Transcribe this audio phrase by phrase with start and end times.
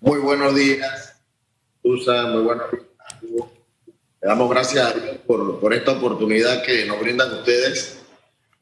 [0.00, 1.20] Muy buenos días,
[1.82, 2.84] Usa, muy buenos días.
[3.20, 4.94] Le damos gracias
[5.26, 7.98] por, por esta oportunidad que nos brindan ustedes.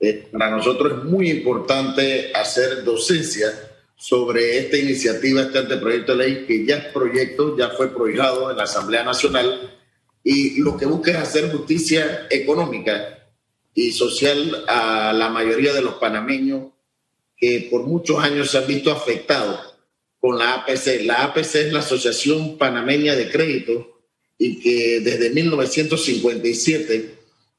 [0.01, 3.49] Eh, para nosotros es muy importante hacer docencia
[3.95, 8.57] sobre esta iniciativa, este anteproyecto de ley que ya es proyecto, ya fue prohijado en
[8.57, 9.79] la Asamblea Nacional
[10.25, 13.29] y lo que busca es hacer justicia económica
[13.75, 16.69] y social a la mayoría de los panameños
[17.37, 19.76] que por muchos años se han visto afectados
[20.27, 21.03] con la APC.
[21.05, 24.01] La APC es la Asociación Panameña de Crédito
[24.37, 27.15] y que desde 1957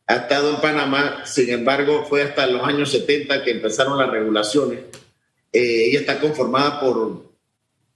[0.06, 4.80] ha estado en Panamá, sin embargo fue hasta los años 70 que empezaron las regulaciones.
[5.54, 7.24] Eh, ella está conformada por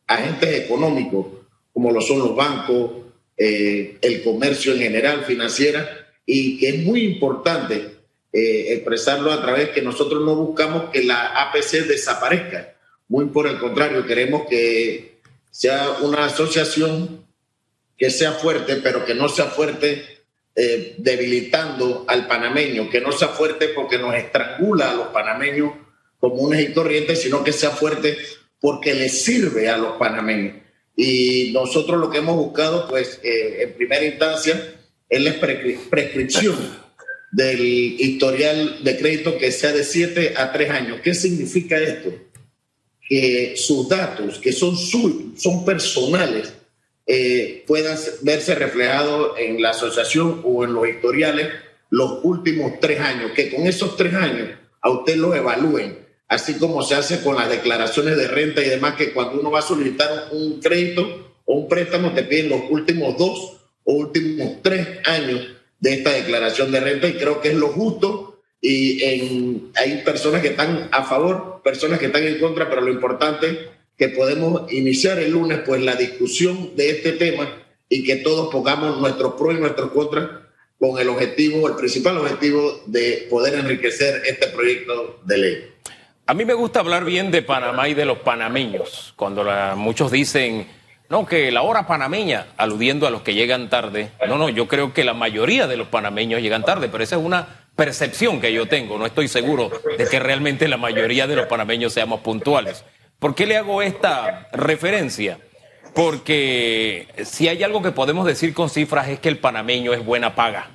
[0.07, 1.27] agentes económicos,
[1.73, 2.91] como lo son los bancos,
[3.35, 7.97] eh, el comercio en general, financiera, y que es muy importante
[8.31, 12.77] eh, expresarlo a través que nosotros no buscamos que la APC desaparezca,
[13.11, 15.19] muy por el contrario, queremos que
[15.51, 17.25] sea una asociación
[17.97, 20.05] que sea fuerte, pero que no sea fuerte
[20.55, 25.73] eh, debilitando al panameño, que no sea fuerte porque nos estrangula a los panameños
[26.21, 28.17] comunes y corrientes, sino que sea fuerte
[28.61, 30.55] porque le sirve a los panameños.
[30.95, 34.75] Y nosotros lo que hemos buscado, pues, eh, en primera instancia,
[35.09, 36.55] es la prescripción
[37.33, 41.01] del historial de crédito que sea de 7 a 3 años.
[41.03, 42.30] ¿Qué significa esto?
[43.11, 46.53] Que sus datos, que son, son personales,
[47.05, 51.49] eh, puedan verse reflejados en la asociación o en los historiales
[51.89, 55.97] los últimos tres años, que con esos tres años a usted lo evalúen,
[56.29, 59.59] así como se hace con las declaraciones de renta y demás, que cuando uno va
[59.59, 64.87] a solicitar un crédito o un préstamo te piden los últimos dos o últimos tres
[65.03, 65.47] años
[65.81, 68.30] de esta declaración de renta y creo que es lo justo
[68.61, 73.47] y hay personas que están a favor, personas que están en contra, pero lo importante
[73.47, 73.57] es
[73.97, 77.49] que podemos iniciar el lunes pues la discusión de este tema
[77.89, 80.29] y que todos pongamos nuestros pros y nuestros contras
[80.79, 85.67] con el objetivo, el principal objetivo de poder enriquecer este proyecto de ley.
[86.25, 89.43] A mí me gusta hablar bien de Panamá y de los panameños, cuando
[89.75, 90.67] muchos dicen,
[91.09, 94.11] no, que la hora panameña, aludiendo a los que llegan tarde.
[94.27, 97.21] No, no, yo creo que la mayoría de los panameños llegan tarde, pero esa es
[97.21, 101.47] una percepción que yo tengo, no estoy seguro de que realmente la mayoría de los
[101.47, 102.85] panameños seamos puntuales.
[103.17, 105.39] ¿Por qué le hago esta referencia?
[105.95, 110.35] Porque si hay algo que podemos decir con cifras es que el panameño es buena
[110.35, 110.69] paga.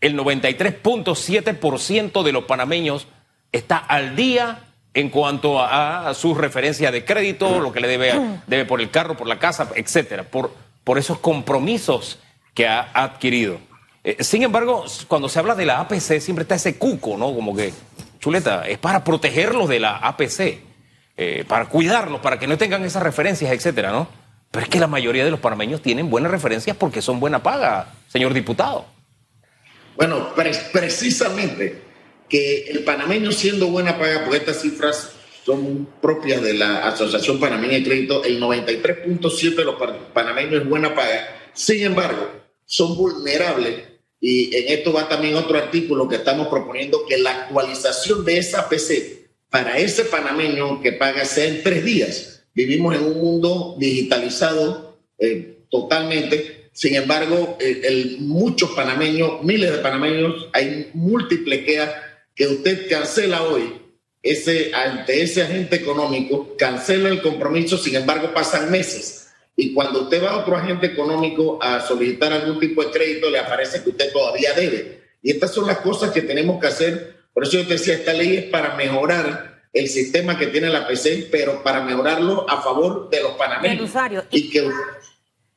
[0.00, 3.06] El 93.7% de los panameños
[3.52, 4.64] está al día
[4.94, 8.14] en cuanto a, su referencia de crédito, lo que le debe,
[8.48, 12.18] debe por el carro, por la casa, etcétera, por, por esos compromisos
[12.52, 13.60] que ha adquirido.
[14.04, 17.34] Eh, sin embargo, cuando se habla de la APC, siempre está ese cuco, ¿no?
[17.34, 17.72] Como que,
[18.18, 20.60] chuleta, es para protegerlos de la APC,
[21.16, 24.08] eh, para cuidarlos, para que no tengan esas referencias, etcétera, ¿no?
[24.50, 27.94] Pero es que la mayoría de los panameños tienen buenas referencias porque son buena paga,
[28.08, 28.86] señor diputado.
[29.96, 31.80] Bueno, precisamente
[32.28, 35.12] que el panameño siendo buena paga, porque estas cifras
[35.44, 39.76] son propias de la Asociación Panameña de Crédito, el 93.7 de los
[40.12, 41.28] panameños es buena paga.
[41.52, 42.30] Sin embargo,
[42.64, 43.91] son vulnerables
[44.24, 48.68] y en esto va también otro artículo que estamos proponiendo, que la actualización de esa
[48.68, 52.44] PC para ese panameño que paga sea en tres días.
[52.54, 56.70] Vivimos en un mundo digitalizado eh, totalmente.
[56.72, 57.58] Sin embargo,
[58.20, 61.90] muchos panameños, miles de panameños, hay múltiples quejas
[62.36, 63.74] que usted cancela hoy
[64.22, 69.21] ese, ante ese agente económico, cancela el compromiso, sin embargo pasan meses
[69.56, 73.38] y cuando usted va a otro agente económico a solicitar algún tipo de crédito, le
[73.38, 75.02] aparece que usted todavía debe.
[75.22, 77.16] Y estas son las cosas que tenemos que hacer.
[77.32, 80.86] Por eso yo te decía, esta ley es para mejorar el sistema que tiene la
[80.86, 83.90] PC, pero para mejorarlo a favor de los panameños.
[84.30, 84.70] Y, que,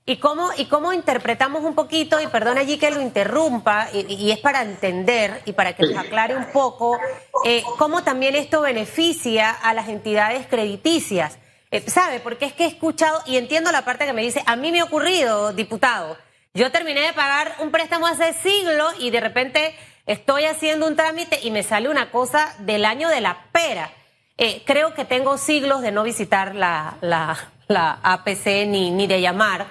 [0.05, 4.39] ¿Y cómo, ¿Y cómo interpretamos un poquito, y perdón allí que lo interrumpa, y, es
[4.39, 6.99] para entender y para que nos aclare un poco,
[7.45, 11.39] eh, cómo también esto beneficia a las entidades crediticias?
[11.75, 12.21] Eh, ¿Sabe?
[12.21, 14.79] Porque es que he escuchado y entiendo la parte que me dice, a mí me
[14.79, 16.17] ha ocurrido, diputado,
[16.53, 21.37] yo terminé de pagar un préstamo hace siglos y de repente estoy haciendo un trámite
[21.43, 23.91] y me sale una cosa del año de la pera.
[24.37, 26.95] Eh, creo que tengo siglos de no visitar la,
[27.67, 29.67] APC ni, ni de llamar,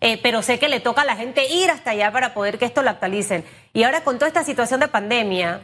[0.00, 2.66] eh, pero sé que le toca a la gente ir hasta allá para poder que
[2.66, 3.44] esto lo actualicen.
[3.72, 5.62] Y ahora con toda esta situación de pandemia,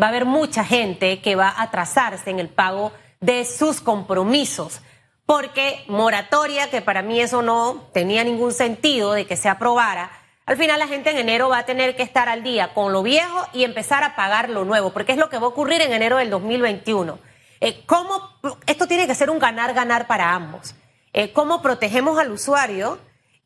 [0.00, 4.82] va a haber mucha gente que va a atrasarse en el pago de sus compromisos
[5.26, 10.10] porque moratoria, que para mí eso no tenía ningún sentido de que se aprobara,
[10.46, 13.02] al final la gente en enero va a tener que estar al día con lo
[13.02, 15.92] viejo y empezar a pagar lo nuevo, porque es lo que va a ocurrir en
[15.92, 17.18] enero del 2021.
[17.60, 18.30] Eh, ¿Cómo?
[18.66, 20.74] Esto tiene que ser un ganar-ganar para ambos.
[21.12, 22.98] eh, cómo protegemos al usuario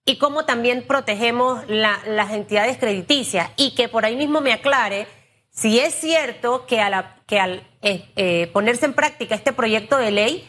[0.05, 5.06] y cómo también protegemos las entidades crediticias y que por ahí mismo me aclare
[5.50, 6.82] si es cierto que,
[7.27, 10.49] que al eh, eh, ponerse en práctica este proyecto de ley,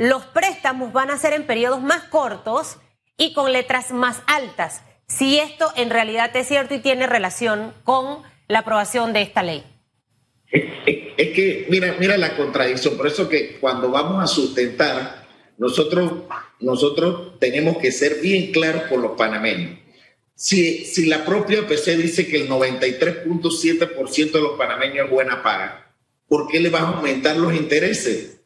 [0.00, 2.78] los préstamos van a ser en periodos más cortos
[3.18, 4.80] y con letras más altas.
[5.06, 9.62] Si esto en realidad es cierto y tiene relación con la aprobación de esta ley.
[10.50, 12.96] Es que, mira, mira la contradicción.
[12.96, 15.26] Por eso que cuando vamos a sustentar,
[15.58, 16.22] nosotros,
[16.60, 19.80] nosotros tenemos que ser bien claros con los panameños.
[20.34, 25.94] Si, si la propia PC dice que el 93.7% de los panameños es buena paga,
[26.26, 28.39] ¿por qué le vas a aumentar los intereses?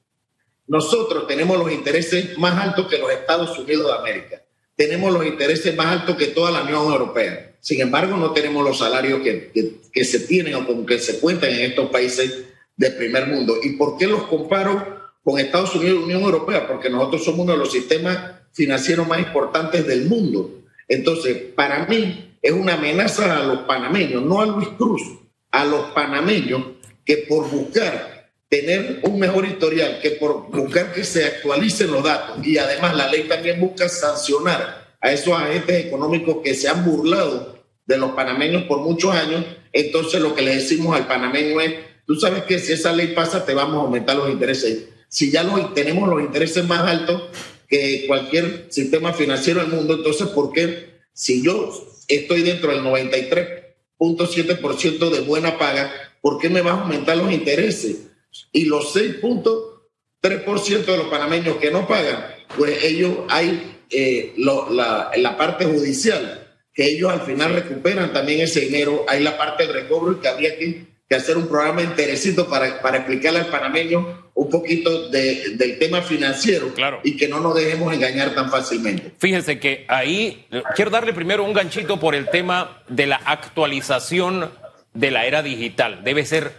[0.67, 4.43] Nosotros tenemos los intereses más altos que los Estados Unidos de América.
[4.77, 7.57] Tenemos los intereses más altos que toda la Unión Europea.
[7.61, 11.51] Sin embargo, no tenemos los salarios que, que, se tienen o con que se cuentan
[11.51, 12.45] en estos países
[12.77, 13.57] del primer mundo.
[13.63, 16.67] ¿Y por qué los comparo con Estados Unidos y Unión Europea?
[16.67, 18.19] Porque nosotros somos uno de los sistemas
[18.53, 20.63] financieros más importantes del mundo.
[20.89, 25.03] Entonces, para mí es una amenaza a los panameños, no a Luis Cruz,
[25.51, 26.63] a los panameños
[27.05, 28.14] que por buscar
[28.55, 33.11] tener un mejor historial, que por buscar que se actualicen los datos y además la
[33.11, 38.63] ley también busca sancionar a esos agentes económicos que se han burlado de los panameños
[38.65, 41.75] por muchos años, entonces lo que le decimos al panameño es,
[42.07, 44.85] tú sabes que si esa ley pasa te vamos a aumentar los intereses.
[45.09, 47.25] Si ya tenemos los intereses más altos
[47.69, 51.73] que cualquier sistema financiero del mundo, entonces ¿por qué si yo
[52.07, 58.14] estoy dentro del 93.7% de buena paga, ¿por qué me va a aumentar los intereses?
[58.53, 62.27] Y los 6.3% de los panameños que no pagan,
[62.57, 66.45] pues ellos hay eh, la, la parte judicial
[66.75, 69.07] que ellos al final recuperan también ese dinero.
[69.09, 72.97] Hay la parte del recobro y que habría que, hacer un programa interesante para, para
[72.97, 77.01] explicarle al panameño un poquito del tema financiero claro.
[77.05, 79.13] y que no nos dejemos engañar tan fácilmente.
[79.19, 80.45] Fíjense que ahí
[80.75, 84.51] quiero darle primero un ganchito por el tema de la actualización
[84.93, 86.03] de la era digital.
[86.03, 86.53] Debe ser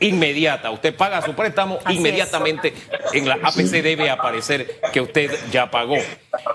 [0.00, 0.70] inmediata.
[0.70, 2.74] Usted paga su préstamo, inmediatamente
[3.12, 5.96] en la APC debe aparecer que usted ya pagó.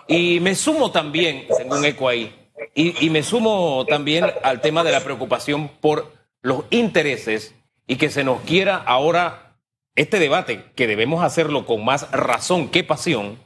[0.08, 2.34] Y me sumo también, tengo un eco ahí,
[2.74, 6.12] y, me sumo también al tema de la preocupación por
[6.42, 7.54] los intereses
[7.88, 9.58] y que se nos quiera ahora
[9.96, 13.40] este debate, que debemos hacerlo con más razón que pasión,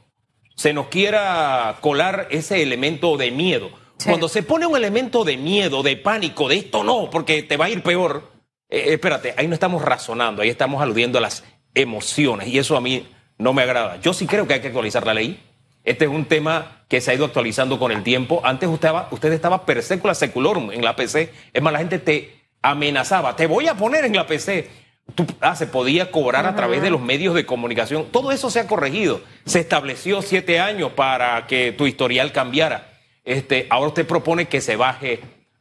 [0.56, 3.70] se nos quiera colar ese elemento de miedo.
[4.04, 7.66] Cuando se pone un elemento de miedo, de pánico, de esto no, porque te va
[7.66, 8.29] a ir peor,
[8.70, 11.44] eh, espérate, ahí no estamos razonando, ahí estamos aludiendo a las
[11.74, 13.06] emociones y eso a mí
[13.38, 14.00] no me agrada.
[14.00, 15.40] Yo sí creo que hay que actualizar la ley,
[15.84, 18.40] este es un tema que se ha ido actualizando con el tiempo.
[18.44, 21.32] Antes usted estaba, usted estaba per secula seculorum en la PC.
[21.52, 22.32] Es más, la gente te
[22.62, 24.68] amenazaba, te voy a poner en la PC.
[25.14, 28.06] Tú, ah, se podía cobrar a través de los medios de comunicación.
[28.12, 29.22] Todo eso se ha corregido.
[29.44, 32.92] Se estableció siete años para que tu historial cambiara.
[33.24, 35.20] Este, ahora usted propone que se baje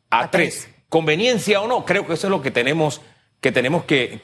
[0.10, 0.70] a, tres.
[0.90, 1.86] ¿Conveniencia o no?
[1.86, 3.02] Creo que eso es lo que tenemos
[3.42, 4.20] que, tenemos que,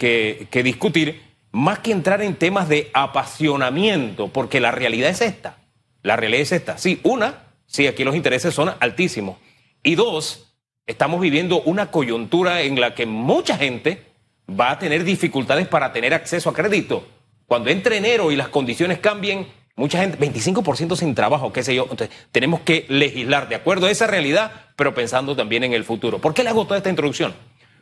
[0.50, 1.21] que discutir,
[1.51, 5.57] más que entrar en temas de apasionamiento, porque la realidad es esta.
[6.01, 6.77] La realidad es esta.
[6.77, 9.38] Sí, una, sí, aquí los intereses son altísimos.
[9.81, 10.53] Y dos,
[10.85, 14.03] estamos viviendo una coyuntura en la que mucha gente
[14.50, 17.07] va a tener dificultades para tener acceso a crédito.
[17.45, 21.88] Cuando entre enero y las condiciones cambien, mucha gente, 25% sin trabajo, qué sé yo.
[21.89, 26.20] Entonces, tenemos que legislar de acuerdo a esa realidad, pero pensando también en el futuro.
[26.20, 27.34] ¿Por qué le hago toda esta introducción?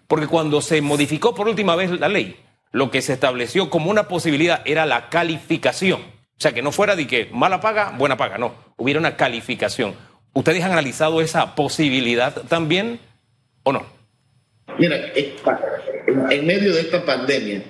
[0.07, 2.37] Porque cuando se modificó por última vez la ley,
[2.71, 6.01] lo que se estableció como una posibilidad era la calificación.
[6.01, 8.53] O sea, que no fuera de que mala paga, buena paga, no.
[8.75, 9.93] Hubiera una calificación.
[10.33, 12.99] ¿Ustedes han analizado esa posibilidad también
[13.61, 13.85] o no?
[14.79, 17.63] Mira, en medio de esta pandemia,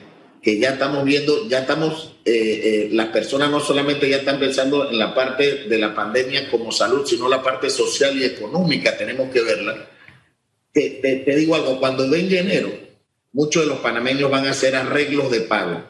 [0.44, 4.90] que ya estamos viendo, ya estamos, eh, eh, las personas no solamente ya están pensando
[4.90, 9.32] en la parte de la pandemia como salud, sino la parte social y económica, tenemos
[9.32, 9.90] que verla.
[10.74, 12.72] Te, te digo algo, cuando venga enero,
[13.32, 15.82] muchos de los panameños van a hacer arreglos de pago.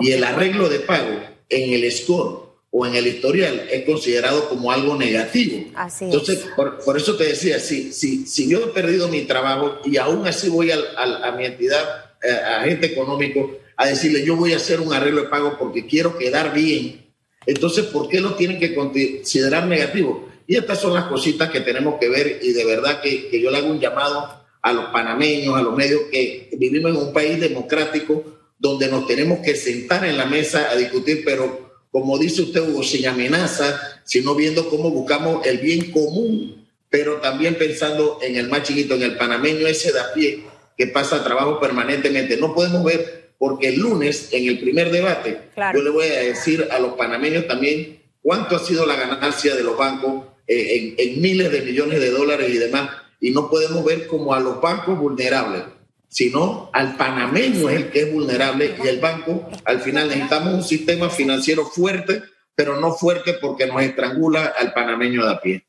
[0.00, 4.72] Y el arreglo de pago en el score o en el historial es considerado como
[4.72, 5.64] algo negativo.
[6.00, 10.26] Entonces, por, eso te decía, si, si, si yo he perdido mi trabajo y aún
[10.26, 14.92] así voy a mi entidad, eh, agente económico, a decirle yo voy a hacer un
[14.92, 17.06] arreglo de pago porque quiero quedar bien,
[17.46, 20.28] entonces, ¿por qué lo tienen que considerar negativo?
[20.48, 23.50] Y estas son las cositas que tenemos que ver y de verdad que, que yo
[23.50, 27.40] le hago un llamado a los panameños, a los medios, que vivimos en un país
[27.40, 28.24] democrático
[28.58, 32.82] donde nos tenemos que sentar en la mesa a discutir, pero como dice usted, Hugo,
[32.82, 38.64] sin amenaza, sino viendo cómo buscamos el bien común, pero también pensando en el más
[38.64, 40.44] chiquito, en el panameño ese de a pie
[40.76, 42.36] que pasa trabajo permanentemente.
[42.36, 46.66] No podemos ver, porque el lunes, en el primer debate, yo le voy a decir
[46.70, 51.50] a los panameños también cuánto ha sido la ganancia de los bancos eh, en, miles
[51.50, 52.90] de millones de dólares y demás,
[53.20, 55.62] y no podemos ver como a los bancos vulnerables,
[56.08, 60.62] sino al panameño es el que es vulnerable y el banco, al final necesitamos un
[60.62, 62.22] sistema financiero fuerte,
[62.54, 65.66] pero no fuerte porque nos estrangula al panameño de a pie.